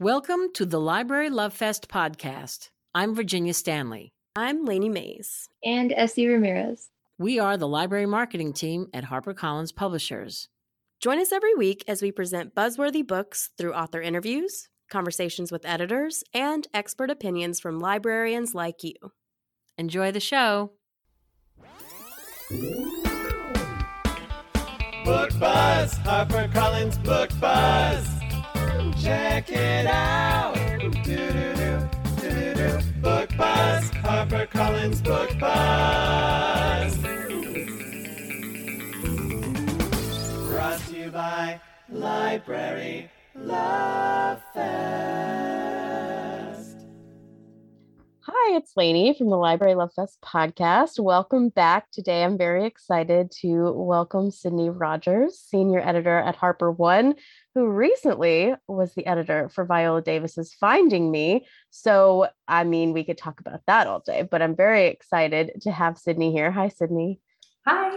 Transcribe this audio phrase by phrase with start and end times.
[0.00, 2.70] Welcome to the Library Love Fest podcast.
[2.94, 4.12] I'm Virginia Stanley.
[4.36, 5.48] I'm Lainey Mays.
[5.64, 6.90] And Essie Ramirez.
[7.18, 10.46] We are the library marketing team at HarperCollins Publishers.
[11.00, 16.22] Join us every week as we present buzzworthy books through author interviews, conversations with editors,
[16.32, 18.94] and expert opinions from librarians like you.
[19.76, 20.74] Enjoy the show.
[25.04, 28.17] Book Buzz, HarperCollins Book Buzz.
[29.00, 30.54] Check it out.
[31.04, 31.88] Do-do-do,
[32.20, 32.78] do-do-do.
[33.00, 36.96] Book Buzz, HarperCollins Book Buzz.
[40.48, 44.68] Brought to you by Library Love Fest.
[48.20, 50.98] Hi, it's Lainey from the Library Love Fest podcast.
[50.98, 51.90] Welcome back.
[51.92, 57.14] Today I'm very excited to welcome Sydney Rogers, senior editor at HarperOne,
[57.58, 61.44] who recently was the editor for Viola Davis's Finding Me.
[61.70, 65.72] So, I mean, we could talk about that all day, but I'm very excited to
[65.72, 66.52] have Sydney here.
[66.52, 67.18] Hi, Sydney.
[67.66, 67.96] Hi.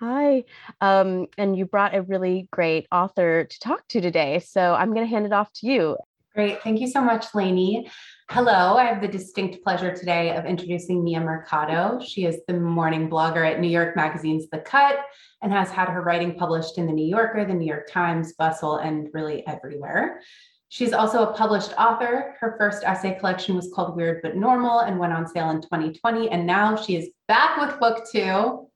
[0.00, 0.44] Hi.
[0.80, 4.38] Um, and you brought a really great author to talk to today.
[4.38, 5.98] So I'm going to hand it off to you.
[6.36, 6.62] Great.
[6.62, 7.90] Thank you so much, Lainey.
[8.28, 8.76] Hello.
[8.76, 11.98] I have the distinct pleasure today of introducing Mia Mercado.
[12.04, 14.98] She is the morning blogger at New York Magazine's The Cut
[15.40, 18.76] and has had her writing published in The New Yorker, The New York Times, Bustle,
[18.76, 20.20] and really everywhere.
[20.68, 22.36] She's also a published author.
[22.38, 26.28] Her first essay collection was called Weird But Normal and went on sale in 2020.
[26.28, 28.68] And now she is back with book two,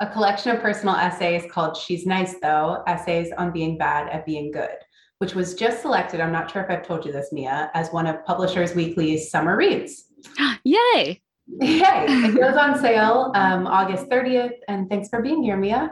[0.00, 4.50] a collection of personal essays called She's Nice Though Essays on Being Bad at Being
[4.50, 4.74] Good
[5.18, 8.06] which was just selected, I'm not sure if I've told you this, Mia, as one
[8.06, 10.04] of Publishers Weekly's summer reads.
[10.64, 11.20] Yay!
[11.60, 12.06] Yay!
[12.08, 14.54] It goes on sale um, August 30th.
[14.68, 15.90] And thanks for being here, Mia.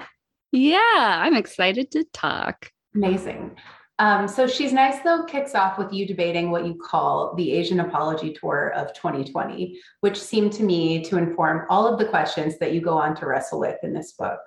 [0.53, 2.71] Yeah, I'm excited to talk.
[2.95, 3.57] Amazing.
[4.01, 7.81] Um, so She's Nice Though kicks off with you debating what you call the Asian
[7.81, 12.73] Apology Tour of 2020, which seemed to me to inform all of the questions that
[12.73, 14.41] you go on to wrestle with in this book.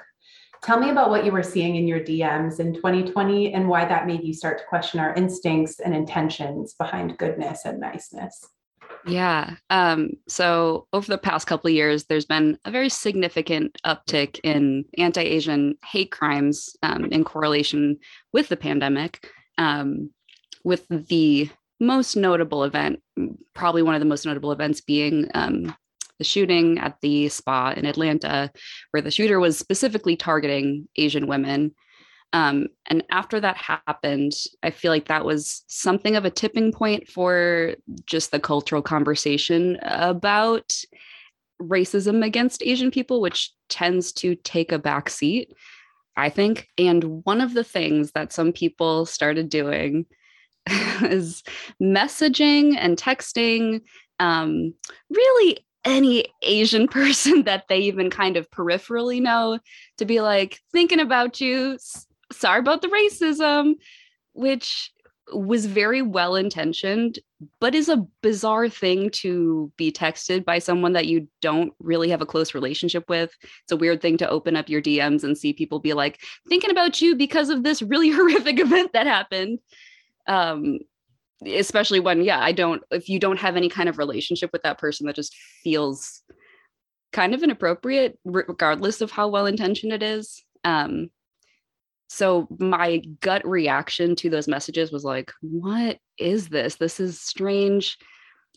[0.64, 4.08] Tell me about what you were seeing in your DMs in 2020 and why that
[4.08, 8.48] made you start to question our instincts and intentions behind goodness and niceness.
[9.06, 9.56] Yeah.
[9.70, 14.86] Um, so over the past couple of years, there's been a very significant uptick in
[14.98, 18.00] anti-Asian hate crimes um, in correlation
[18.34, 19.30] with the pandemic.
[19.58, 20.12] Um,
[20.64, 23.02] with the most notable event,
[23.54, 25.74] probably one of the most notable events being um,
[26.18, 28.52] the shooting at the spa in Atlanta,
[28.92, 31.74] where the shooter was specifically targeting Asian women.
[32.34, 37.08] Um, and after that happened, I feel like that was something of a tipping point
[37.08, 40.76] for just the cultural conversation about
[41.62, 45.54] racism against Asian people, which tends to take a back seat,
[46.16, 46.68] I think.
[46.78, 50.06] And one of the things that some people started doing
[51.02, 51.44] is
[51.82, 53.82] messaging and texting
[54.20, 54.74] um,
[55.10, 59.60] really any Asian person that they even kind of peripherally know
[59.98, 61.78] to be like thinking about you.
[62.32, 63.76] Sorry about the racism,
[64.34, 64.92] which
[65.34, 67.20] was very well intentioned,
[67.60, 72.22] but is a bizarre thing to be texted by someone that you don't really have
[72.22, 73.32] a close relationship with.
[73.64, 76.72] It's a weird thing to open up your DMs and see people be like, thinking
[76.72, 79.60] about you because of this really horrific event that happened.
[80.28, 80.80] Um,
[81.46, 84.80] especially when yeah i don't if you don't have any kind of relationship with that
[84.80, 86.24] person that just feels
[87.14, 91.10] kind of inappropriate regardless of how well intentioned it is um
[92.08, 96.76] so my gut reaction to those messages was like what is this?
[96.76, 97.98] This is strange.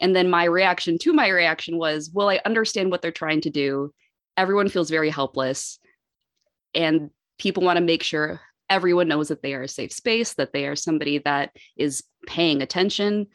[0.01, 3.51] And then my reaction to my reaction was well i understand what they're trying to
[3.51, 3.93] do.
[4.37, 5.79] Everyone feels very helpless
[6.75, 10.53] and people want to make sure everyone knows that they are a safe space, that
[10.53, 13.27] they are somebody that is paying attention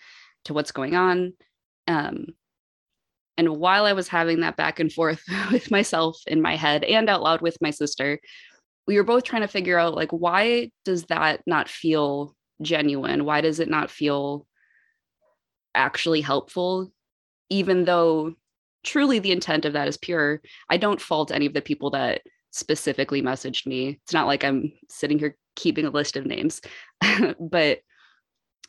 [0.45, 1.33] to what's going on.
[1.85, 2.27] Um,
[3.37, 7.09] and while I was having that back and forth with myself in my head and
[7.09, 8.19] out loud with my sister,
[8.87, 13.25] we were both trying to figure out like, why does that not feel genuine?
[13.25, 14.47] Why does it not feel
[15.73, 16.89] actually helpful?
[17.49, 18.35] Even though
[18.83, 22.21] truly the intent of that is pure, I don't fault any of the people that
[22.51, 23.99] specifically messaged me.
[24.03, 26.61] It's not like I'm sitting here keeping a list of names,
[27.39, 27.79] but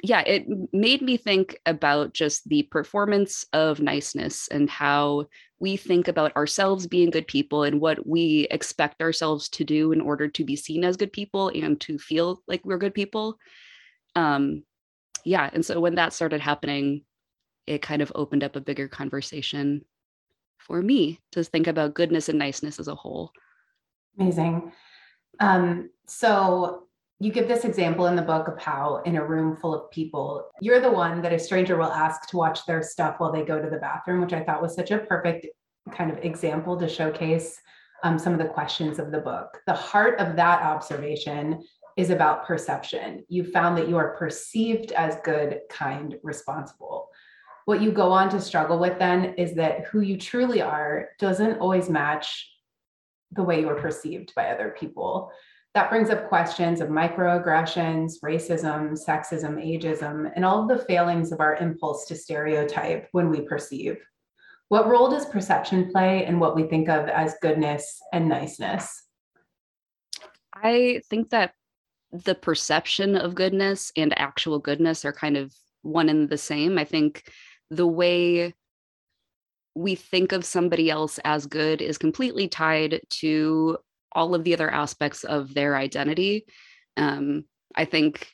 [0.02, 5.26] yeah, it made me think about just the performance of niceness and how
[5.58, 10.00] we think about ourselves being good people and what we expect ourselves to do in
[10.00, 13.38] order to be seen as good people and to feel like we're good people.
[14.14, 14.64] Um,
[15.24, 17.04] yeah, and so when that started happening,
[17.66, 19.84] it kind of opened up a bigger conversation
[20.58, 23.32] for me to think about goodness and niceness as a whole.
[24.18, 24.72] Amazing.
[25.40, 26.85] Um, so
[27.18, 30.50] you give this example in the book of how in a room full of people
[30.60, 33.60] you're the one that a stranger will ask to watch their stuff while they go
[33.60, 35.46] to the bathroom which i thought was such a perfect
[35.92, 37.60] kind of example to showcase
[38.02, 39.60] um, some of the questions of the book.
[39.66, 41.64] The heart of that observation
[41.96, 43.24] is about perception.
[43.28, 47.08] You found that you are perceived as good kind responsible.
[47.64, 51.58] What you go on to struggle with then is that who you truly are doesn't
[51.58, 52.48] always match
[53.32, 55.32] the way you are perceived by other people
[55.76, 61.40] that brings up questions of microaggressions, racism, sexism, ageism, and all of the failings of
[61.40, 63.98] our impulse to stereotype when we perceive.
[64.68, 69.04] What role does perception play in what we think of as goodness and niceness?
[70.54, 71.52] I think that
[72.10, 75.52] the perception of goodness and actual goodness are kind of
[75.82, 76.78] one and the same.
[76.78, 77.30] I think
[77.70, 78.54] the way
[79.74, 83.76] we think of somebody else as good is completely tied to
[84.12, 86.46] all of the other aspects of their identity.
[86.96, 87.44] Um,
[87.74, 88.28] I think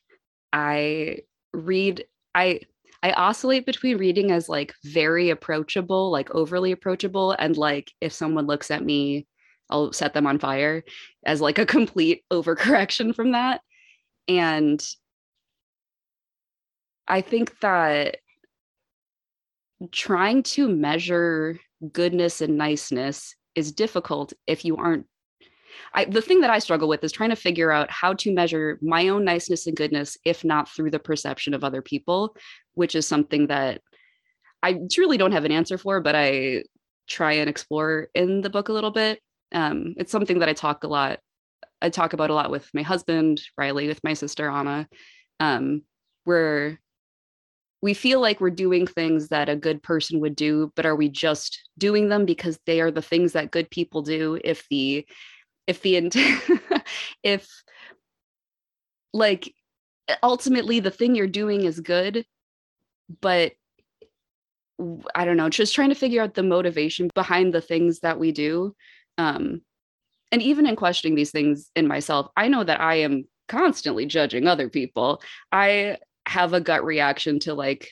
[0.52, 1.18] I
[1.52, 2.04] read,
[2.34, 2.60] I
[3.02, 8.46] I oscillate between reading as like very approachable, like overly approachable, and like if someone
[8.46, 9.26] looks at me,
[9.70, 10.84] I'll set them on fire
[11.26, 13.60] as like a complete overcorrection from that.
[14.28, 14.80] And
[17.08, 18.18] I think that
[19.90, 21.58] trying to measure
[21.92, 25.06] goodness and niceness is difficult if you aren't
[25.94, 28.78] I, the thing that I struggle with is trying to figure out how to measure
[28.82, 32.36] my own niceness and goodness, if not through the perception of other people,
[32.74, 33.80] which is something that
[34.62, 36.64] I truly don't have an answer for, but I
[37.08, 39.20] try and explore in the book a little bit.
[39.52, 41.18] Um, it's something that I talk a lot.
[41.80, 44.88] I talk about a lot with my husband, Riley, with my sister, Anna,
[45.40, 45.82] um,
[46.24, 46.80] where
[47.82, 51.08] we feel like we're doing things that a good person would do, but are we
[51.08, 54.38] just doing them because they are the things that good people do?
[54.44, 55.04] If the
[55.66, 56.82] if the
[57.22, 57.48] if
[59.12, 59.54] like
[60.22, 62.24] ultimately the thing you're doing is good
[63.20, 63.52] but
[65.14, 68.32] i don't know just trying to figure out the motivation behind the things that we
[68.32, 68.74] do
[69.18, 69.60] um
[70.32, 74.46] and even in questioning these things in myself i know that i am constantly judging
[74.46, 75.22] other people
[75.52, 77.90] i have a gut reaction to like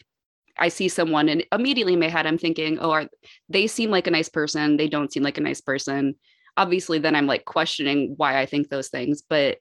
[0.58, 3.08] I see someone and immediately in my head I'm thinking, oh, are
[3.48, 4.76] they seem like a nice person?
[4.76, 6.16] They don't seem like a nice person
[6.60, 9.58] obviously then i'm like questioning why i think those things but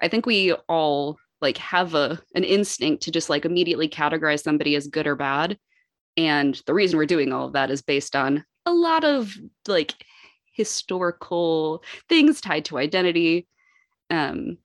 [0.00, 4.74] i think we all like have a an instinct to just like immediately categorize somebody
[4.74, 5.58] as good or bad
[6.16, 9.34] and the reason we're doing all of that is based on a lot of
[9.66, 9.94] like
[10.52, 13.46] historical things tied to identity
[14.10, 14.58] um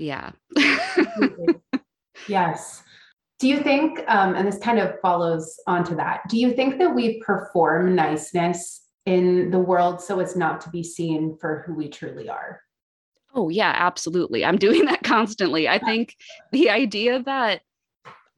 [0.00, 0.30] yeah.
[2.28, 2.82] Yes.
[3.38, 6.94] Do you think um, and this kind of follows onto that do you think that
[6.94, 11.88] we perform niceness in the world so it's not to be seen for who we
[11.88, 12.60] truly are.
[13.34, 14.44] Oh, yeah, absolutely.
[14.44, 15.68] I'm doing that constantly.
[15.68, 16.16] I think
[16.52, 17.62] the idea that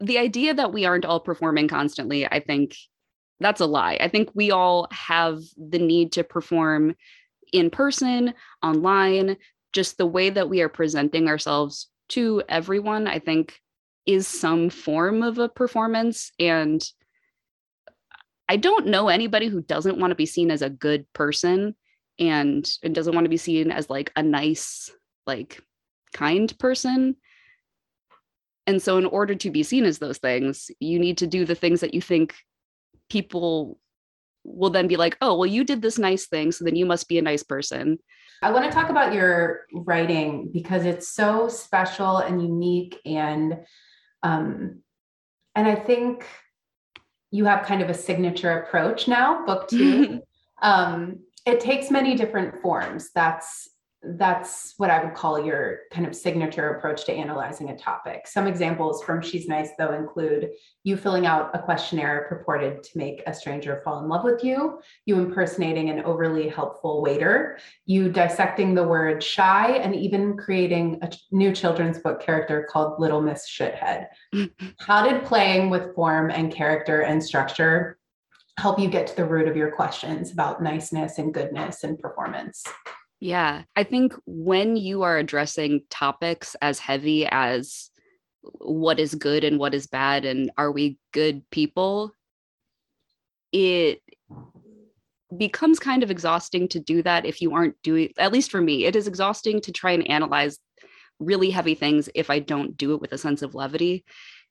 [0.00, 2.76] the idea that we aren't all performing constantly, I think
[3.38, 3.96] that's a lie.
[4.00, 6.96] I think we all have the need to perform
[7.52, 9.36] in person, online,
[9.72, 13.60] just the way that we are presenting ourselves to everyone, I think
[14.06, 16.32] is some form of a performance.
[16.38, 16.84] And
[18.48, 21.74] I don't know anybody who doesn't want to be seen as a good person
[22.18, 24.90] and, and doesn't want to be seen as like a nice,
[25.26, 25.60] like
[26.12, 27.16] kind person.
[28.66, 31.54] And so, in order to be seen as those things, you need to do the
[31.54, 32.34] things that you think
[33.10, 33.78] people
[34.44, 36.52] will then be like, oh, well, you did this nice thing.
[36.52, 37.98] So then you must be a nice person.
[38.43, 42.98] I want to talk about your writing because it's so special and unique.
[43.05, 43.58] And,
[44.22, 44.82] um,
[45.55, 46.26] and I think
[47.32, 50.20] you have kind of a signature approach now, book 2
[50.62, 53.10] um, it takes many different forms.
[53.15, 53.69] That's
[54.04, 58.26] that's what I would call your kind of signature approach to analyzing a topic.
[58.26, 60.50] Some examples from She's Nice, though, include
[60.82, 64.80] you filling out a questionnaire purported to make a stranger fall in love with you,
[65.06, 71.10] you impersonating an overly helpful waiter, you dissecting the word shy, and even creating a
[71.30, 74.06] new children's book character called Little Miss Shithead.
[74.80, 77.98] How did playing with form and character and structure
[78.58, 82.64] help you get to the root of your questions about niceness and goodness and performance?
[83.22, 87.88] Yeah, I think when you are addressing topics as heavy as
[88.43, 92.10] what is good and what is bad and are we good people,
[93.52, 94.00] it
[95.38, 98.84] becomes kind of exhausting to do that if you aren't doing at least for me
[98.84, 100.58] it is exhausting to try and analyze
[101.20, 104.05] really heavy things if i don't do it with a sense of levity.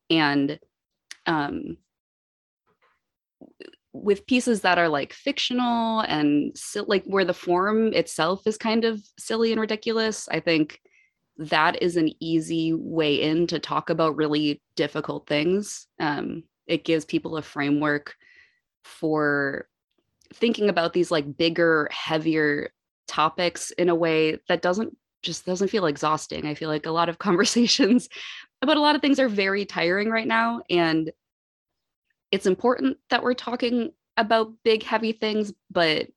[0.09, 0.57] And
[1.25, 1.77] um
[3.93, 6.55] with pieces that are like fictional and
[6.87, 10.79] like where the form itself is kind of silly and ridiculous i think
[11.37, 15.87] that is an easy way in to talk about really difficult things.
[15.99, 18.15] Um, it gives people a framework
[18.83, 19.67] for
[20.33, 22.71] thinking about these like bigger, heavier
[23.07, 26.47] topics in a way that doesn't just doesn't feel exhausting.
[26.47, 28.09] I feel like a lot of conversations
[28.61, 30.61] about a lot of things are very tiring right now.
[30.69, 31.11] And
[32.31, 36.07] it's important that we're talking about big, heavy things, but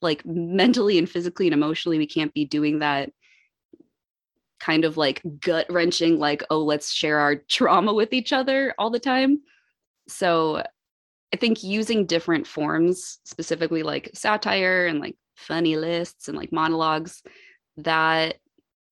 [0.00, 3.10] like mentally and physically and emotionally, we can't be doing that
[4.60, 8.90] kind of like gut wrenching, like, oh, let's share our trauma with each other all
[8.90, 9.40] the time.
[10.08, 10.62] So
[11.32, 17.22] I think using different forms, specifically like satire and like funny lists and like monologues,
[17.78, 18.36] that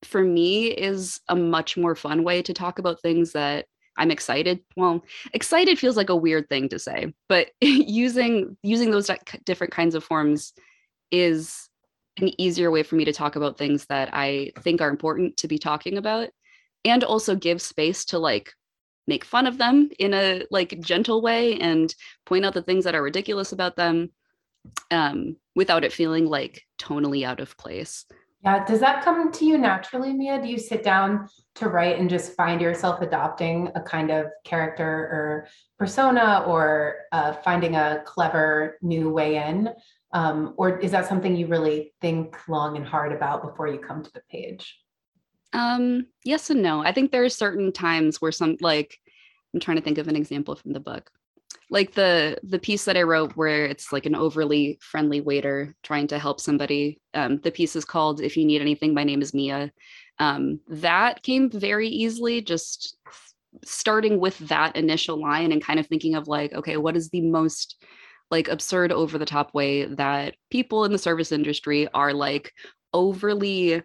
[0.02, 4.60] for me is a much more fun way to talk about things that I'm excited.
[4.76, 9.10] Well, excited feels like a weird thing to say, but using using those
[9.44, 10.52] different kinds of forms
[11.10, 11.68] is
[12.18, 15.48] an easier way for me to talk about things that I think are important to
[15.48, 16.28] be talking about
[16.84, 18.52] and also give space to like
[19.06, 21.94] make fun of them in a like gentle way and
[22.26, 24.10] point out the things that are ridiculous about them
[24.90, 28.04] um, without it feeling like tonally out of place.
[28.44, 28.64] Yeah.
[28.64, 30.42] Does that come to you naturally, Mia?
[30.42, 34.84] Do you sit down to write and just find yourself adopting a kind of character
[34.84, 39.70] or persona or uh, finding a clever new way in?
[40.12, 44.02] Um, or is that something you really think long and hard about before you come
[44.02, 44.76] to the page?
[45.52, 46.82] Um, yes and no.
[46.82, 48.98] I think there are certain times where some like
[49.54, 51.10] I'm trying to think of an example from the book.
[51.72, 56.06] Like the the piece that I wrote where it's like an overly friendly waiter trying
[56.08, 57.00] to help somebody.
[57.14, 59.72] Um, the piece is called "If You Need Anything." My name is Mia.
[60.18, 62.98] Um, that came very easily, just
[63.64, 67.22] starting with that initial line and kind of thinking of like, okay, what is the
[67.22, 67.82] most
[68.30, 72.52] like absurd over the top way that people in the service industry are like
[72.92, 73.82] overly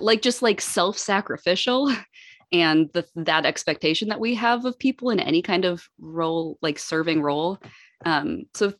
[0.00, 1.92] like just like self-sacrificial
[2.52, 6.78] and the, that expectation that we have of people in any kind of role like
[6.78, 7.58] serving role
[8.04, 8.72] um so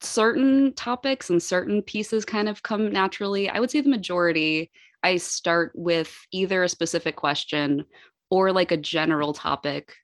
[0.00, 4.70] certain topics and certain pieces kind of come naturally i would say the majority
[5.02, 7.84] i start with either a specific question
[8.30, 9.94] or like a general topic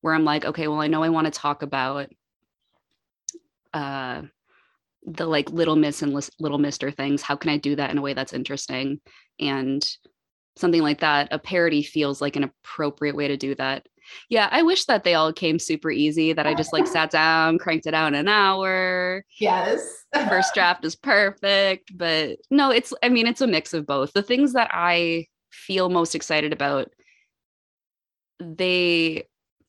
[0.00, 2.08] where I'm like, okay, well, I know I want to talk about
[3.74, 4.22] uh,
[5.04, 7.22] the like little miss and little mister things.
[7.22, 9.00] How can I do that in a way that's interesting?
[9.40, 9.84] And
[10.56, 13.86] something like that, a parody feels like an appropriate way to do that.
[14.28, 17.58] Yeah, I wish that they all came super easy, that I just like sat down,
[17.58, 19.24] cranked it out in an hour.
[19.38, 20.04] Yes.
[20.28, 21.96] First draft is perfect.
[21.96, 24.12] But no, it's, I mean, it's a mix of both.
[24.12, 26.88] The things that I feel most excited about,
[28.38, 29.26] they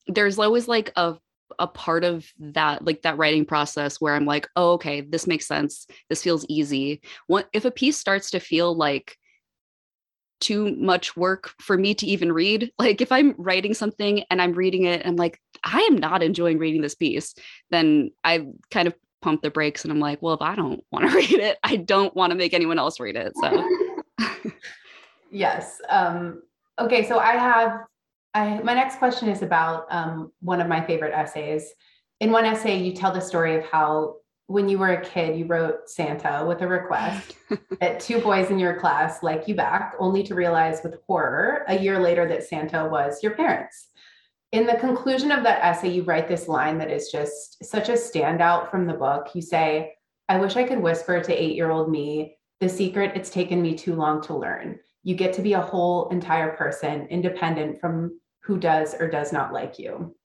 [0.07, 1.15] there's always like a
[1.59, 5.47] a part of that like that writing process where i'm like oh okay this makes
[5.47, 9.17] sense this feels easy what if a piece starts to feel like
[10.39, 14.53] too much work for me to even read like if i'm writing something and i'm
[14.53, 17.33] reading it and i'm like i am not enjoying reading this piece
[17.71, 21.09] then i kind of pump the brakes and i'm like well if i don't want
[21.09, 23.67] to read it i don't want to make anyone else read it so
[25.31, 26.41] yes um
[26.79, 27.79] okay so i have
[28.37, 31.73] I, my next question is about um, one of my favorite essays.
[32.19, 35.45] In one essay, you tell the story of how when you were a kid, you
[35.45, 37.35] wrote Santa with a request
[37.79, 41.77] that two boys in your class like you back, only to realize with horror a
[41.77, 43.89] year later that Santa was your parents.
[44.53, 47.93] In the conclusion of that essay, you write this line that is just such a
[47.93, 49.27] standout from the book.
[49.33, 49.93] You say,
[50.29, 53.75] I wish I could whisper to eight year old me the secret it's taken me
[53.75, 54.79] too long to learn.
[55.03, 59.53] You get to be a whole entire person, independent from who does or does not
[59.53, 60.15] like you.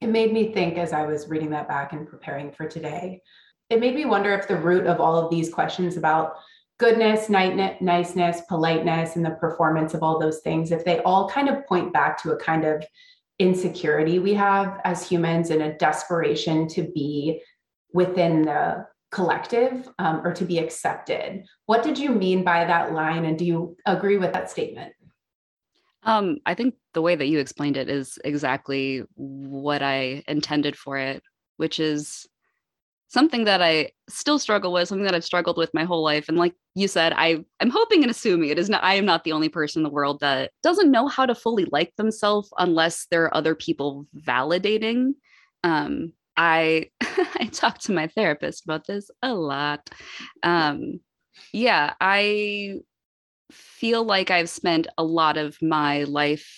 [0.00, 3.22] It made me think as I was reading that back and preparing for today.
[3.70, 6.34] It made me wonder if the root of all of these questions about
[6.78, 11.64] goodness, niceness, politeness, and the performance of all those things, if they all kind of
[11.66, 12.84] point back to a kind of
[13.38, 17.40] insecurity we have as humans and a desperation to be
[17.92, 21.44] within the collective um, or to be accepted.
[21.66, 23.24] What did you mean by that line?
[23.24, 24.92] And do you agree with that statement?
[26.02, 30.96] Um, I think the way that you explained it is exactly what I intended for
[30.96, 31.22] it,
[31.56, 32.26] which is
[33.10, 36.28] something that I still struggle with, something that I've struggled with my whole life.
[36.28, 39.24] And like you said, I I'm hoping and assuming it is not I am not
[39.24, 43.06] the only person in the world that doesn't know how to fully like themselves unless
[43.10, 45.14] there are other people validating.
[45.64, 49.90] Um, I I talk to my therapist about this a lot.
[50.44, 51.00] Um,
[51.52, 52.76] yeah, I
[53.50, 56.48] feel like I've spent a lot of my life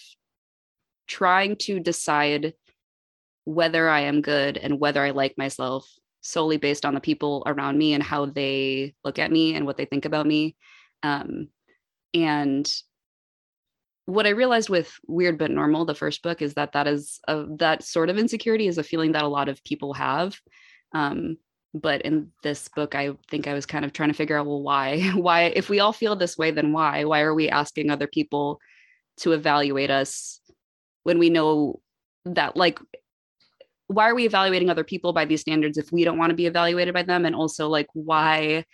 [1.07, 2.53] trying to decide
[3.45, 5.89] whether I am good and whether I like myself
[6.23, 9.77] solely based on the people around me and how they look at me and what
[9.77, 10.57] they think about me.
[11.03, 11.49] Um,
[12.15, 12.73] and
[14.07, 17.45] what I realized with Weird but Normal, the first book, is that that is a,
[17.59, 20.39] that sort of insecurity is a feeling that a lot of people have.
[20.93, 21.37] Um,
[21.75, 24.63] but in this book, I think I was kind of trying to figure out, well,
[24.63, 25.01] why?
[25.15, 27.05] Why, if we all feel this way, then why?
[27.05, 28.61] Why are we asking other people
[29.19, 30.41] to evaluate us
[31.05, 31.81] when we know
[32.25, 32.79] that, like,
[33.93, 36.47] why are we evaluating other people by these standards if we don't want to be
[36.47, 37.25] evaluated by them?
[37.25, 38.65] And also, like, why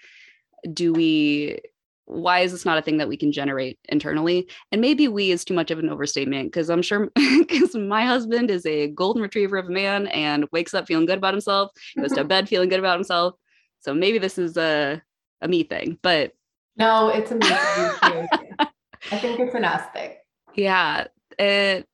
[0.72, 1.60] do we
[2.06, 4.48] why is this not a thing that we can generate internally?
[4.72, 8.50] And maybe we is too much of an overstatement because I'm sure because my husband
[8.50, 12.12] is a golden retriever of a man and wakes up feeling good about himself, goes
[12.12, 13.34] to bed feeling good about himself.
[13.80, 15.02] So maybe this is a
[15.42, 16.32] a me thing, but
[16.76, 18.28] no, it's a me thing
[19.12, 20.14] I think it's an us thing.
[20.54, 21.06] Yeah.
[21.38, 21.86] It,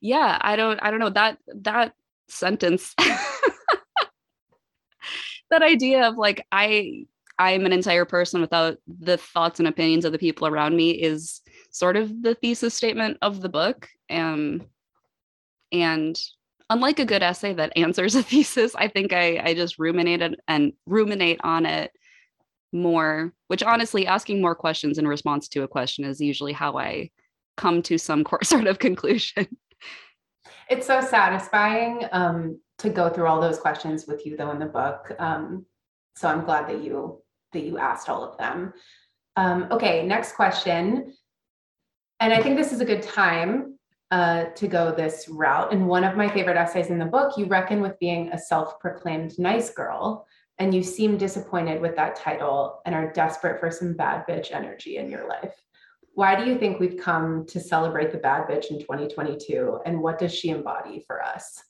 [0.00, 1.94] yeah, I don't I don't know that that
[2.28, 2.94] sentence
[5.50, 7.06] that idea of like I
[7.38, 11.42] I'm an entire person without the thoughts and opinions of the people around me is
[11.70, 13.88] sort of the thesis statement of the book.
[14.08, 14.62] Um,
[15.70, 16.18] and
[16.70, 20.72] unlike a good essay that answers a thesis, I think I, I just ruminated and
[20.86, 21.92] ruminate on it
[22.72, 27.10] more, which honestly, asking more questions in response to a question is usually how I
[27.56, 29.46] come to some sort of conclusion.
[30.68, 34.66] It's so satisfying um, to go through all those questions with you, though, in the
[34.66, 35.12] book.
[35.18, 35.66] Um,
[36.16, 38.72] so I'm glad that you that you asked all of them.
[39.36, 41.14] Um, okay, next question.
[42.20, 43.78] And I think this is a good time
[44.10, 45.72] uh, to go this route.
[45.72, 48.80] In one of my favorite essays in the book, you reckon with being a self
[48.80, 50.26] proclaimed nice girl,
[50.58, 54.96] and you seem disappointed with that title and are desperate for some bad bitch energy
[54.96, 55.54] in your life.
[56.16, 59.80] Why do you think we've come to celebrate the bad bitch in 2022?
[59.84, 61.62] And what does she embody for us?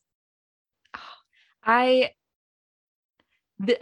[1.65, 2.11] I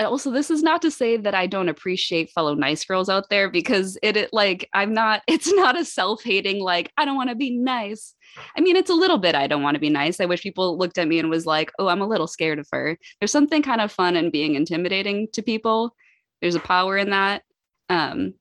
[0.01, 3.51] also this is not to say that i don't appreciate fellow nice girls out there
[3.51, 7.35] because it, it like i'm not it's not a self-hating like i don't want to
[7.35, 8.15] be nice.
[8.57, 10.21] I mean it's a little bit i don't want to be nice.
[10.21, 12.69] I wish people looked at me and was like oh i'm a little scared of
[12.73, 12.97] her.
[13.21, 15.95] There's something kind of fun in being intimidating to people.
[16.41, 17.43] There's a power in that.
[17.89, 18.35] Um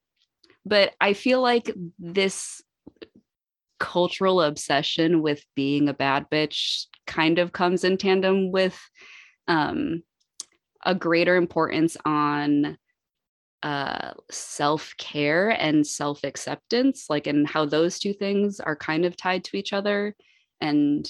[0.65, 2.61] but i feel like this
[3.79, 8.79] cultural obsession with being a bad bitch kind of comes in tandem with
[9.47, 10.01] um
[10.85, 12.77] a greater importance on
[13.63, 19.15] uh, self care and self acceptance, like, and how those two things are kind of
[19.15, 20.15] tied to each other,
[20.59, 21.09] and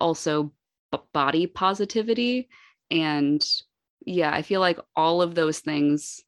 [0.00, 0.52] also
[0.90, 2.48] b- body positivity.
[2.90, 3.44] And
[4.04, 6.20] yeah, I feel like all of those things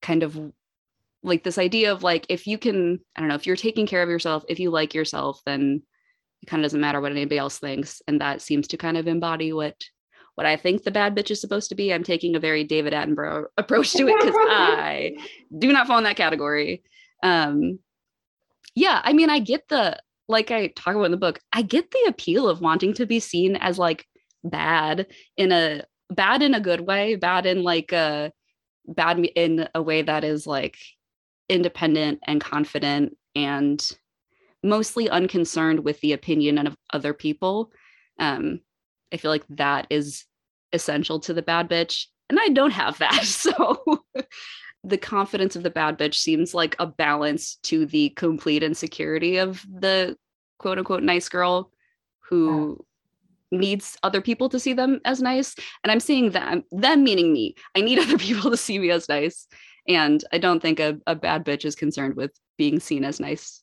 [0.00, 0.52] kind of
[1.22, 4.02] like this idea of like, if you can, I don't know, if you're taking care
[4.02, 5.82] of yourself, if you like yourself, then
[6.42, 8.02] it kind of doesn't matter what anybody else thinks.
[8.08, 9.76] And that seems to kind of embody what
[10.34, 11.92] what I think the bad bitch is supposed to be.
[11.92, 15.16] I'm taking a very David Attenborough approach to it because I
[15.56, 16.82] do not fall in that category.
[17.22, 17.78] Um,
[18.74, 21.40] yeah, I mean, I get the like I talk about in the book.
[21.52, 24.06] I get the appeal of wanting to be seen as like
[24.42, 25.06] bad
[25.36, 28.32] in a bad in a good way, bad in like a
[28.86, 30.76] bad in a way that is like
[31.52, 33.90] independent and confident and
[34.62, 37.72] mostly unconcerned with the opinion of other people.
[38.18, 38.60] Um,
[39.12, 40.24] I feel like that is
[40.72, 42.06] essential to the bad bitch.
[42.28, 43.22] And I don't have that.
[43.24, 44.04] So
[44.84, 49.64] the confidence of the bad bitch seems like a balance to the complete insecurity of
[49.72, 50.16] the
[50.58, 51.70] quote unquote nice girl
[52.20, 52.84] who
[53.50, 53.58] yeah.
[53.60, 55.54] needs other people to see them as nice.
[55.84, 57.54] And I'm seeing them, them meaning me.
[57.76, 59.46] I need other people to see me as nice.
[59.88, 63.62] And I don't think a, a bad bitch is concerned with being seen as nice.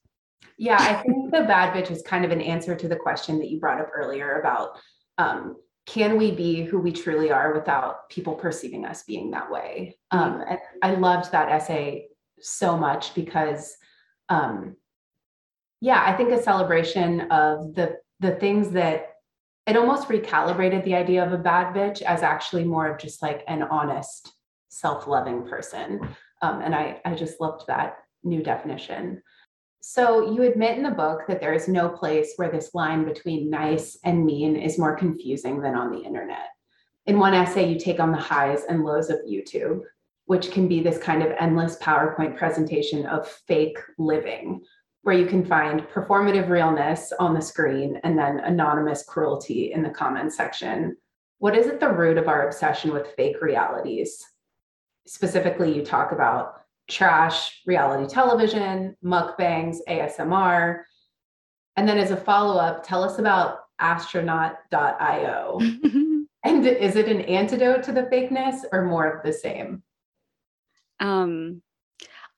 [0.58, 3.49] Yeah, I think the bad bitch is kind of an answer to the question that
[3.49, 4.77] you brought up earlier about
[5.17, 5.55] um,
[5.86, 9.97] can we be who we truly are without people perceiving us being that way?
[10.13, 10.41] Mm-hmm.
[10.41, 12.08] Um, and I loved that essay
[12.39, 13.75] so much because,
[14.29, 14.75] um,
[15.82, 19.13] yeah, I think a celebration of the the things that
[19.65, 23.43] it almost recalibrated the idea of a bad bitch as actually more of just like
[23.47, 24.32] an honest,
[24.69, 25.99] self-loving person.
[26.41, 29.21] Um, and I I just loved that new definition.
[29.82, 33.49] So, you admit in the book that there is no place where this line between
[33.49, 36.49] nice and mean is more confusing than on the internet.
[37.05, 39.82] In one essay, you take on the highs and lows of YouTube,
[40.25, 44.62] which can be this kind of endless PowerPoint presentation of fake living,
[45.03, 49.89] where you can find performative realness on the screen and then anonymous cruelty in the
[49.89, 50.97] comments section.
[51.38, 54.21] What is at the root of our obsession with fake realities?
[55.10, 60.84] Specifically, you talk about trash reality television, mukbangs, ASMR.
[61.76, 65.60] And then as a follow up, tell us about astronaut.io.
[66.43, 69.82] and is it an antidote to the fakeness or more of the same?
[71.00, 71.63] Um,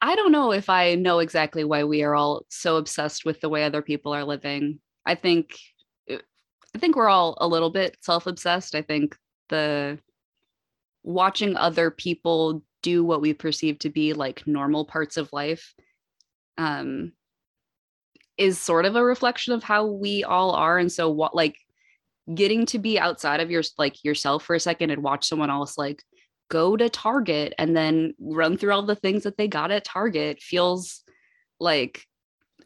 [0.02, 3.50] I don't know if I know exactly why we are all so obsessed with the
[3.50, 4.80] way other people are living.
[5.06, 5.58] I think
[6.10, 8.76] I think we're all a little bit self-obsessed.
[8.76, 9.18] I think
[9.50, 10.00] the
[11.04, 15.74] watching other people do what we perceive to be like normal parts of life
[16.58, 17.12] um
[18.42, 20.80] is sort of a reflection of how we all are.
[20.80, 21.58] And so what like
[22.34, 25.78] getting to be outside of your like yourself for a second and watch someone else
[25.78, 26.04] like
[26.50, 30.42] go to Target and then run through all the things that they got at Target
[30.42, 31.04] feels
[31.60, 32.06] like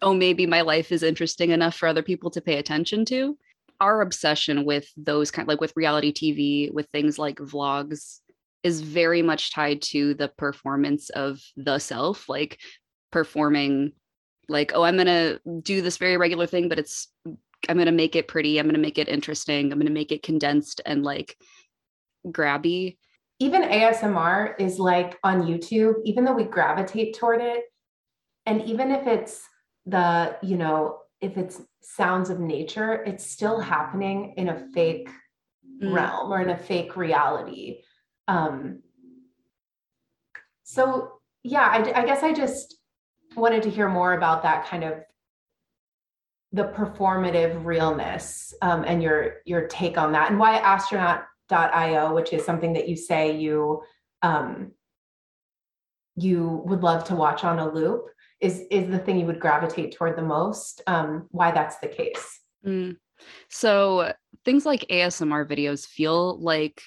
[0.02, 3.38] oh maybe my life is interesting enough for other people to pay attention to.
[3.82, 8.22] Our obsession with those kind like with reality TV with things like vlogs
[8.66, 12.60] is very much tied to the performance of the self like
[13.12, 13.92] performing
[14.50, 17.08] like oh i'm going to do this very regular thing but it's
[17.70, 19.94] i'm going to make it pretty i'm going to make it interesting i'm going to
[19.94, 21.38] make it condensed and like
[22.28, 22.98] grabby
[23.40, 27.66] even asmr is like on youtube even though we gravitate toward it
[28.48, 29.44] and even if it's
[29.86, 35.08] the you know if it's sounds of nature it's still happening in a fake
[35.84, 35.94] mm.
[35.94, 37.78] realm or in a fake reality
[38.28, 38.82] um
[40.64, 42.78] so yeah I, I guess i just
[43.36, 44.94] wanted to hear more about that kind of
[46.56, 52.46] the performative realness um, and your your take on that and why astronaut.io which is
[52.46, 53.82] something that you say you
[54.22, 54.72] um,
[56.16, 58.06] you would love to watch on a loop
[58.40, 62.40] is is the thing you would gravitate toward the most um, why that's the case
[62.66, 62.96] mm.
[63.50, 64.14] so
[64.46, 66.82] things like asmr videos feel like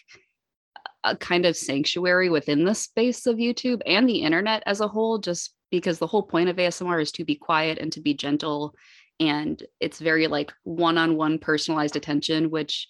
[1.12, 5.18] a kind of sanctuary within the space of youtube and the internet as a whole
[5.18, 8.74] just because the whole point of ASMR is to be quiet and to be gentle.
[9.20, 12.86] And it's very like one on one personalized attention, which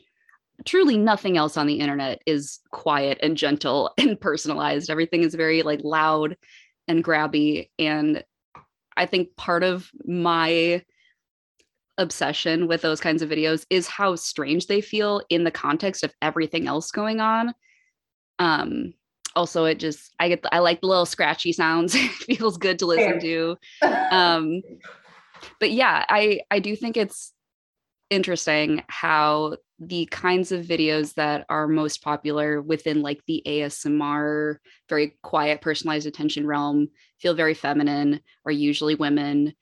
[0.64, 4.90] truly nothing else on the internet is quiet and gentle and personalized.
[4.90, 6.36] Everything is very like loud
[6.86, 7.70] and grabby.
[7.78, 8.24] And
[8.96, 10.82] I think part of my
[11.96, 16.14] obsession with those kinds of videos is how strange they feel in the context of
[16.22, 17.52] everything else going on.
[18.38, 18.94] Um,
[19.36, 21.94] also it just i get the, i like the little scratchy sounds.
[22.28, 23.56] It feels good to listen to.
[24.10, 24.62] Um
[25.60, 27.32] but yeah i i do think it's
[28.10, 34.56] interesting how the kinds of videos that are most popular within like the asmr
[34.88, 36.88] very quiet personalized attention realm
[37.20, 39.54] feel very feminine are usually women.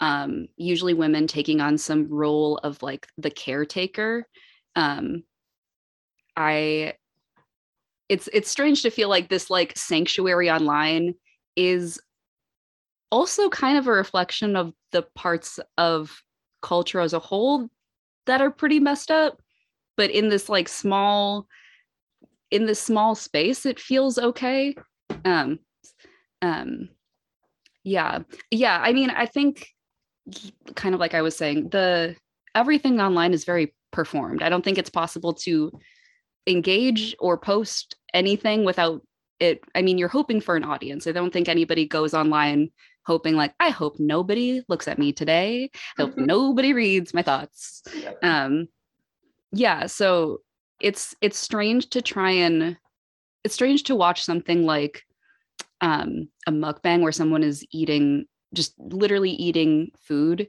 [0.00, 4.28] Um usually women taking on some role of like the caretaker.
[4.76, 5.24] Um
[6.36, 6.94] i
[8.14, 11.14] it's it's strange to feel like this like sanctuary online
[11.56, 12.00] is
[13.10, 16.22] also kind of a reflection of the parts of
[16.62, 17.68] culture as a whole
[18.26, 19.42] that are pretty messed up
[19.96, 21.46] but in this like small
[22.50, 24.74] in this small space it feels okay.
[25.24, 25.58] Um
[26.40, 26.88] um
[27.82, 29.68] yeah yeah i mean i think
[30.74, 32.16] kind of like i was saying the
[32.54, 34.42] everything online is very performed.
[34.42, 35.72] I don't think it's possible to
[36.46, 39.02] engage or post anything without
[39.40, 41.06] it i mean you're hoping for an audience.
[41.06, 42.70] I don't think anybody goes online
[43.04, 45.70] hoping like i hope nobody looks at me today.
[45.98, 46.24] I hope mm-hmm.
[46.24, 47.82] nobody reads my thoughts.
[48.22, 48.68] Um
[49.52, 50.40] yeah so
[50.80, 52.76] it's it's strange to try and
[53.44, 55.02] it's strange to watch something like
[55.80, 60.48] um a mukbang where someone is eating just literally eating food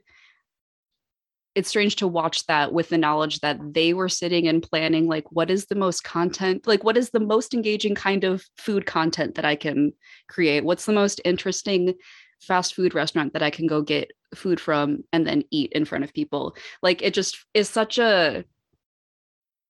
[1.56, 5.32] it's strange to watch that with the knowledge that they were sitting and planning like
[5.32, 9.36] what is the most content like what is the most engaging kind of food content
[9.36, 9.94] that i can
[10.28, 10.64] create?
[10.64, 11.96] What's the most interesting
[12.42, 16.04] fast food restaurant that i can go get food from and then eat in front
[16.04, 16.56] of people?
[16.82, 18.44] Like it just is such a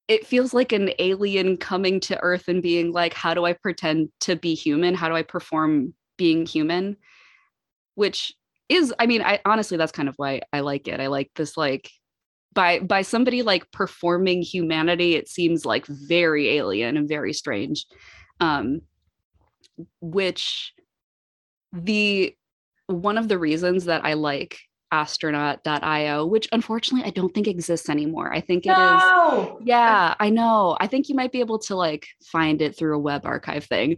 [0.08, 4.10] it feels like an alien coming to earth and being like how do i pretend
[4.22, 4.96] to be human?
[4.96, 6.98] How do i perform being human?
[7.96, 8.34] Which
[8.70, 11.56] is i mean i honestly that's kind of why i like it i like this
[11.56, 11.90] like
[12.54, 17.86] by by somebody like performing humanity it seems like very alien and very strange
[18.40, 18.82] um
[20.02, 20.74] which
[21.74, 22.34] the
[22.88, 24.60] one of the reasons that i like
[24.92, 29.58] astronaut.io which unfortunately i don't think exists anymore i think it no!
[29.60, 29.68] is.
[29.68, 33.00] yeah i know i think you might be able to like find it through a
[33.00, 33.98] web archive thing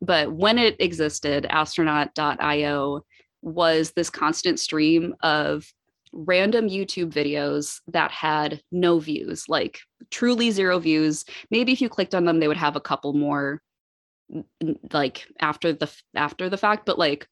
[0.00, 3.02] but when it existed astronaut.io
[3.46, 5.72] was this constant stream of
[6.12, 9.78] random YouTube videos that had no views, like
[10.10, 11.24] truly zero views.
[11.50, 13.62] Maybe if you clicked on them, they would have a couple more
[14.92, 17.28] like after the after the fact, but like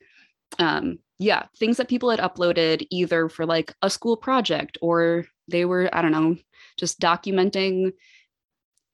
[0.61, 5.65] um yeah, things that people had uploaded either for like a school project or they
[5.65, 6.37] were, I don't know,
[6.79, 7.93] just documenting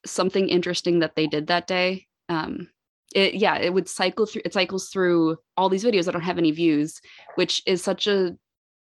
[0.06, 2.06] something interesting that they did that day.
[2.28, 2.68] Um,
[3.14, 6.38] it yeah it would cycle through it cycles through all these videos that don't have
[6.38, 7.00] any views
[7.34, 8.36] which is such a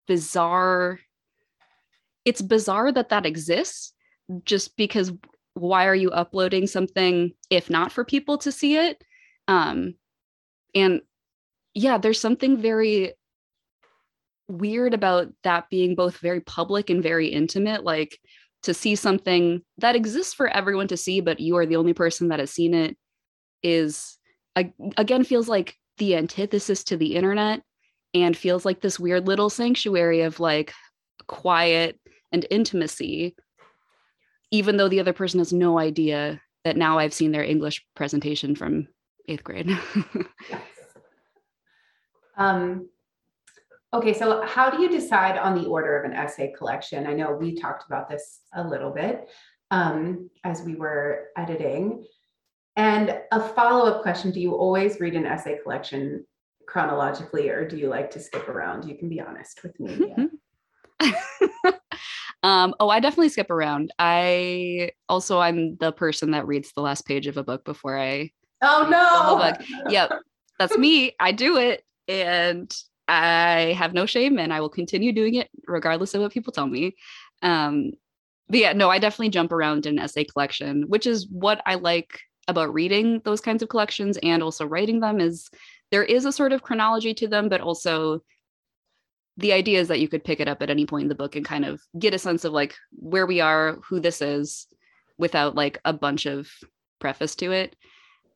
[0.06, 0.98] bizarre
[2.24, 3.94] it's bizarre that that exists
[4.44, 5.12] just because
[5.54, 9.02] why are you uploading something if not for people to see it?
[9.48, 9.94] Um
[10.74, 11.00] and
[11.74, 13.14] yeah there's something very
[14.46, 18.18] weird about that being both very public and very intimate like
[18.62, 22.28] to see something that exists for everyone to see but you are the only person
[22.28, 22.96] that has seen it
[23.62, 24.17] is
[24.96, 27.62] again feels like the antithesis to the internet
[28.14, 30.72] and feels like this weird little sanctuary of like
[31.26, 31.98] quiet
[32.32, 33.34] and intimacy
[34.50, 38.54] even though the other person has no idea that now I've seen their English presentation
[38.54, 38.88] from
[39.28, 39.68] eighth grade.
[40.50, 40.62] yes.
[42.36, 42.88] um,
[43.92, 47.06] okay, so how do you decide on the order of an essay collection?
[47.06, 49.28] I know we talked about this a little bit
[49.70, 52.04] um, as we were editing.
[52.78, 56.24] And a follow up question Do you always read an essay collection
[56.66, 58.88] chronologically, or do you like to skip around?
[58.88, 60.14] You can be honest with me.
[62.44, 63.92] um, oh, I definitely skip around.
[63.98, 68.30] I also, I'm the person that reads the last page of a book before I.
[68.62, 69.90] Oh, no.
[69.90, 70.12] Yep.
[70.60, 71.16] That's me.
[71.18, 71.82] I do it.
[72.06, 72.72] And
[73.08, 76.66] I have no shame and I will continue doing it regardless of what people tell
[76.66, 76.94] me.
[77.42, 77.92] Um,
[78.48, 81.74] but yeah, no, I definitely jump around in an essay collection, which is what I
[81.74, 85.48] like about reading those kinds of collections and also writing them is
[85.90, 88.22] there is a sort of chronology to them, but also
[89.36, 91.36] the idea is that you could pick it up at any point in the book
[91.36, 94.66] and kind of get a sense of like where we are, who this is,
[95.16, 96.50] without like a bunch of
[96.98, 97.76] preface to it.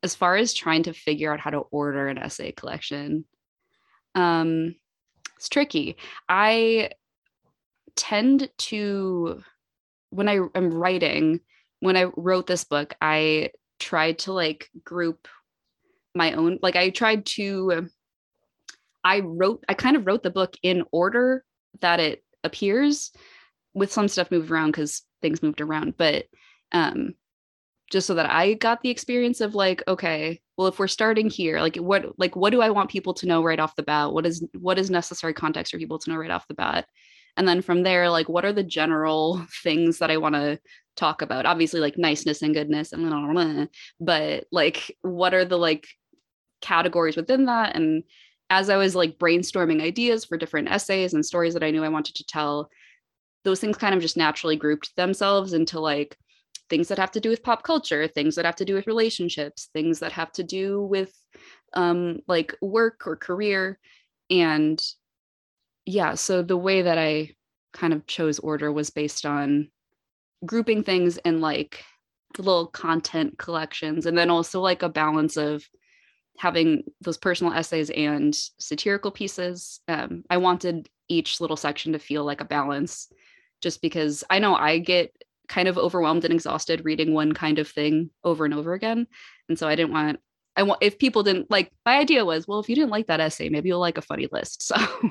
[0.04, 3.24] As far as trying to figure out how to order an essay collection,
[4.14, 4.74] um,
[5.36, 5.96] it's tricky.
[6.28, 6.90] I
[7.96, 9.42] tend to,
[10.10, 11.40] when I am writing,
[11.80, 13.50] when I wrote this book, I
[13.82, 15.26] tried to like group
[16.14, 17.88] my own like i tried to
[19.02, 21.44] i wrote i kind of wrote the book in order
[21.80, 23.10] that it appears
[23.74, 26.26] with some stuff moved around because things moved around but
[26.70, 27.14] um
[27.90, 31.60] just so that i got the experience of like okay well if we're starting here
[31.60, 34.12] like what like what do i want people to know right off the bat?
[34.12, 36.86] What is what is necessary context for people to know right off the bat
[37.36, 40.58] and then from there like what are the general things that i want to
[40.94, 41.46] talk about?
[41.46, 43.64] Obviously like niceness and goodness and blah, blah, blah,
[43.98, 45.86] but like what are the like
[46.60, 47.74] categories within that?
[47.74, 48.04] And
[48.50, 51.88] as i was like brainstorming ideas for different essays and stories that i knew i
[51.88, 52.68] wanted to tell
[53.44, 56.18] those things kind of just naturally grouped themselves into like
[56.68, 59.70] things that have to do with pop culture things that have to do with relationships
[59.72, 61.12] things that have to do with
[61.74, 63.78] um like work or career.
[64.30, 64.82] And
[65.86, 67.30] yeah so the way that i
[67.72, 69.68] kind of chose order was based on
[70.44, 71.84] grouping things in like
[72.38, 75.64] little content collections and then also like a balance of
[76.38, 79.80] having those personal essays and satirical pieces.
[79.88, 83.08] Um, i wanted each little section to feel like a balance
[83.60, 85.14] just because i know i get
[85.48, 89.06] kind of overwhelmed and exhausted reading one kind of thing over and over again
[89.48, 90.18] and so i didn't want
[90.56, 93.20] i want if people didn't like my idea was well if you didn't like that
[93.20, 94.72] essay maybe you'll like a funny list.
[94.74, 95.10] So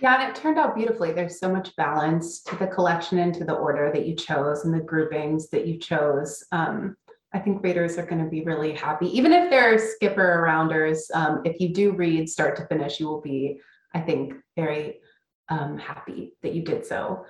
[0.00, 1.12] Yeah, and it turned out beautifully.
[1.12, 4.74] There's so much balance to the collection and to the order that you chose and
[4.74, 6.44] the groupings that you chose.
[6.52, 6.96] Um,
[7.34, 11.10] I think readers are going to be really happy, even if they're skipper arounders.
[11.14, 13.60] Um, if you do read start to finish, you will be,
[13.94, 15.00] I think, very
[15.48, 17.24] um, happy that you did so.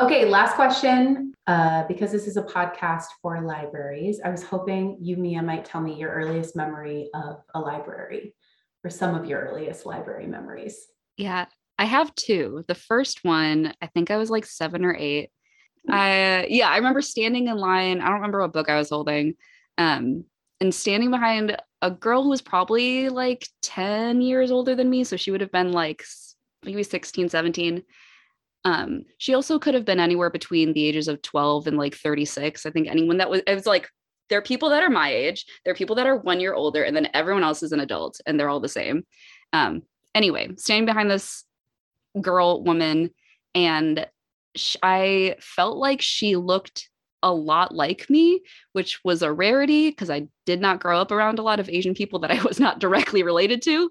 [0.00, 1.34] Okay, last question.
[1.46, 5.80] Uh, because this is a podcast for libraries, I was hoping you, Mia, might tell
[5.80, 8.34] me your earliest memory of a library
[8.84, 10.86] or some of your earliest library memories.
[11.16, 11.46] Yeah,
[11.78, 12.64] I have two.
[12.66, 15.30] The first one, I think I was like seven or eight.
[15.88, 18.00] I yeah, I remember standing in line.
[18.00, 19.34] I don't remember what book I was holding.
[19.78, 20.24] Um,
[20.60, 25.04] and standing behind a girl who was probably like 10 years older than me.
[25.04, 26.02] So she would have been like
[26.64, 27.82] maybe 16, 17.
[28.64, 32.66] Um, she also could have been anywhere between the ages of 12 and like 36.
[32.66, 33.88] I think anyone that was it was like
[34.28, 36.82] there are people that are my age, there are people that are one year older,
[36.82, 39.06] and then everyone else is an adult and they're all the same.
[39.52, 39.82] Um,
[40.14, 41.44] anyway, standing behind this
[42.22, 43.10] girl woman
[43.54, 44.06] and
[44.82, 46.88] I felt like she looked
[47.22, 51.38] a lot like me, which was a rarity because I did not grow up around
[51.38, 53.90] a lot of Asian people that I was not directly related to.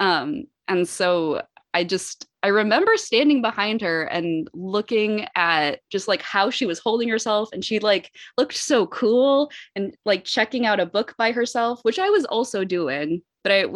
[0.00, 6.22] Um, and so I just, I remember standing behind her and looking at just like
[6.22, 7.48] how she was holding herself.
[7.52, 11.98] And she like looked so cool and like checking out a book by herself, which
[11.98, 13.22] I was also doing.
[13.42, 13.66] But I,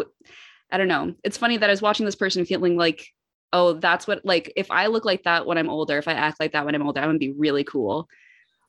[0.71, 1.15] I don't know.
[1.25, 3.07] It's funny that I was watching this person feeling like
[3.53, 6.41] oh, that's what like if I look like that when I'm older, if I act
[6.41, 8.09] like that when I'm older, I'm gonna be really cool.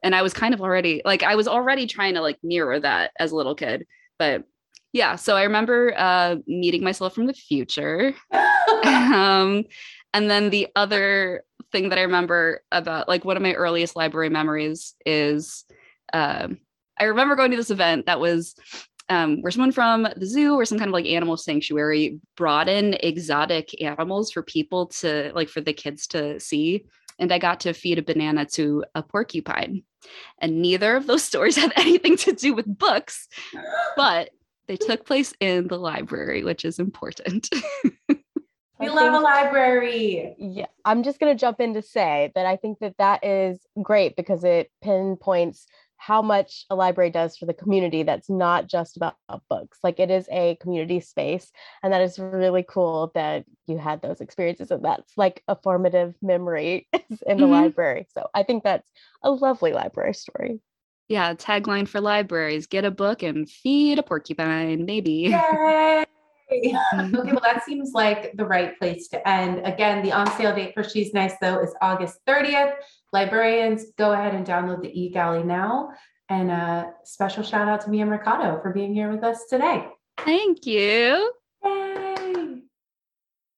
[0.03, 3.11] And I was kind of already like I was already trying to like mirror that
[3.19, 3.85] as a little kid,
[4.17, 4.45] but
[4.93, 5.15] Yeah.
[5.17, 8.13] So I remember uh, meeting myself from the future.
[8.85, 9.65] um,
[10.13, 14.29] and then the other thing that I remember about, like, one of my earliest library
[14.29, 15.65] memories is
[16.13, 16.57] um,
[16.99, 18.55] I remember going to this event that was
[19.09, 22.95] um, where someone from the zoo or some kind of like animal sanctuary brought in
[23.01, 26.85] exotic animals for people to like for the kids to see.
[27.17, 29.83] And I got to feed a banana to a porcupine.
[30.39, 33.27] And neither of those stories had anything to do with books,
[33.95, 34.29] but
[34.67, 37.49] they took place in the library, which is important.
[38.79, 40.35] we love a library.
[40.37, 43.59] Yeah, I'm just going to jump in to say that I think that that is
[43.81, 45.65] great because it pinpoints
[45.99, 49.15] how much a library does for the community that's not just about
[49.49, 51.51] books like it is a community space
[51.83, 56.15] and that is really cool that you had those experiences and that's like a formative
[56.21, 57.51] memory in the mm-hmm.
[57.51, 58.87] library so i think that's
[59.23, 60.61] a lovely library story
[61.09, 66.05] yeah tagline for libraries get a book and feed a porcupine maybe Yay!
[66.51, 69.65] okay, well, that seems like the right place to end.
[69.65, 72.73] Again, the on sale date for She's Nice, though, is August 30th.
[73.11, 75.89] Librarians, go ahead and download the eGalley now.
[76.29, 79.87] And a special shout out to Mia Mercado for being here with us today.
[80.19, 81.33] Thank you.
[81.63, 82.61] Yay.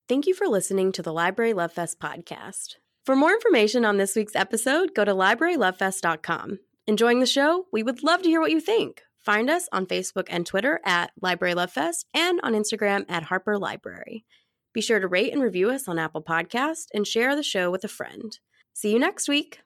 [0.07, 2.75] Thank you for listening to the Library Love Fest podcast.
[3.05, 6.59] For more information on this week's episode, go to librarylovefest.com.
[6.87, 7.65] Enjoying the show?
[7.73, 9.01] We would love to hear what you think.
[9.19, 13.57] Find us on Facebook and Twitter at Library Love Fest and on Instagram at Harper
[13.57, 14.25] Library.
[14.73, 17.83] Be sure to rate and review us on Apple Podcast and share the show with
[17.83, 18.39] a friend.
[18.73, 19.61] See you next week.